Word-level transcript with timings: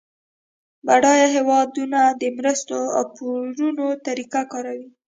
بډایه 0.85 1.27
هیوادونه 1.35 1.99
د 2.21 2.23
مرستو 2.37 2.79
او 2.97 3.03
پورونو 3.15 3.85
طریقه 4.07 4.41
کاروي 4.51 4.89